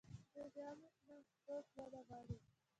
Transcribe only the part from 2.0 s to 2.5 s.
غواړي.